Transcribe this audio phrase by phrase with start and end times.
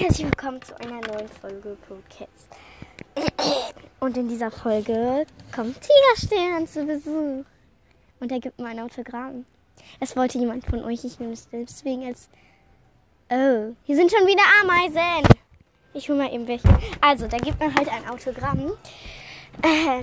[0.00, 1.76] herzlich willkommen zu einer neuen Folge
[2.08, 2.48] Cats.
[4.00, 7.44] Und in dieser Folge kommt Tigerstern zu Besuch.
[8.18, 9.44] Und er gibt mir ein Autogramm.
[10.00, 12.30] Es wollte jemand von euch, ich nehme es deswegen als.
[13.28, 15.28] Oh, hier sind schon wieder Ameisen.
[15.92, 16.68] Ich hole mal eben welche.
[17.02, 18.72] Also, da gibt mir halt ein Autogramm.
[19.62, 20.00] Äh,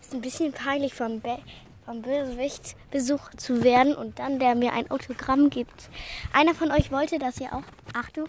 [0.00, 1.38] ist ein bisschen peinlich vom, Be
[1.84, 5.90] vom Bösewicht besucht zu werden und dann der mir ein Autogramm gibt.
[6.32, 7.62] Einer von euch wollte das ja auch.
[7.94, 8.28] Achtung.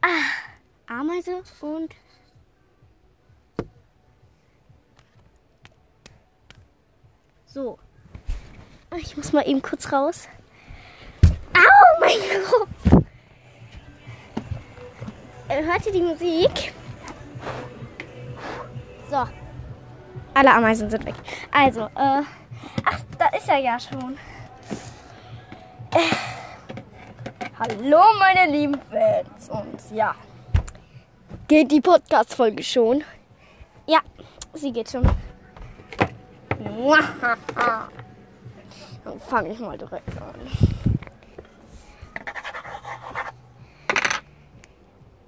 [0.00, 1.94] Ah, Ameise und
[7.46, 7.78] so.
[8.98, 10.28] Ich muss mal eben kurz raus.
[11.54, 13.04] Au, mein Kopf!
[15.48, 16.72] Äh, Hört ihr die Musik?
[19.10, 19.26] So.
[20.34, 21.14] Alle Ameisen sind weg.
[21.50, 22.22] Also, äh.
[22.84, 24.16] Ach, da ist er ja schon.
[25.90, 26.14] Äh,
[27.58, 29.50] hallo, meine lieben Fans.
[29.50, 30.14] Und ja.
[31.48, 33.04] Geht die Podcast-Folge schon?
[33.86, 34.00] Ja,
[34.54, 35.04] sie geht schon.
[39.04, 40.34] Dann fange ich mal direkt an.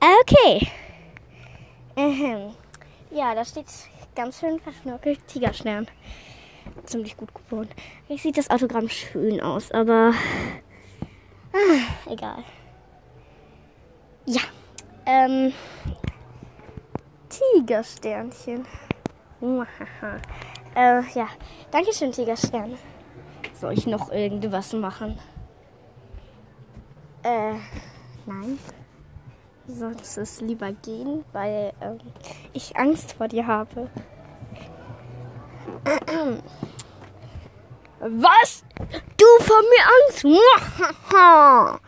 [0.01, 0.69] Okay.
[1.97, 2.55] Ähm.
[3.11, 3.67] Ja, da steht
[4.15, 5.87] ganz schön verschnörkelt Tigerstern.
[6.85, 7.71] Ziemlich gut geworden.
[8.09, 10.13] Jetzt sieht das Autogramm schön aus, aber
[11.53, 12.45] ah, egal.
[14.27, 14.41] Ja.
[15.07, 15.53] Ähm.
[17.29, 18.67] Tigersternchen.
[20.75, 21.29] äh, ja.
[21.71, 22.79] Dankeschön, Tigerstern.
[23.53, 25.19] Soll ich noch irgendwas machen?
[27.23, 27.55] Äh,
[28.27, 28.59] nein.
[29.67, 31.99] Sonst es lieber gehen, weil ähm,
[32.53, 33.89] ich Angst vor dir habe.
[38.01, 38.63] Was?
[39.17, 40.25] Du vor mir Angst?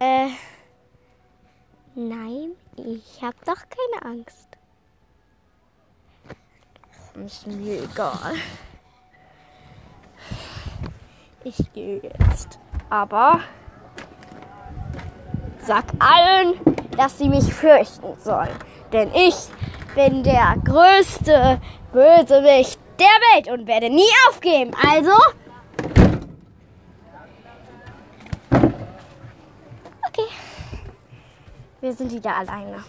[0.00, 0.28] äh,
[1.94, 4.48] nein, ich hab doch keine Angst.
[7.14, 8.34] Ist mir egal.
[11.44, 12.58] Ich gehe jetzt.
[12.88, 13.40] Aber
[15.62, 16.54] sag allen,
[16.96, 18.56] dass sie mich fürchten sollen.
[18.92, 19.36] Denn ich
[19.94, 21.60] bin der größte
[21.92, 24.72] Bösewicht der Welt und werde nie aufgeben.
[24.90, 25.12] Also.
[30.08, 30.28] Okay.
[31.80, 32.84] Wir sind wieder alleine.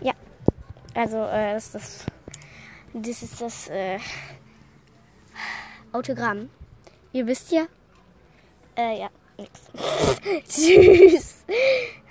[0.00, 0.12] Ja.
[0.94, 2.06] Also, äh, das ist das.
[2.96, 3.98] Das ist das äh,
[5.92, 6.48] Autogramm.
[7.12, 7.64] Ihr wisst ja.
[8.76, 9.08] Äh, ja,
[9.46, 11.44] Thanks.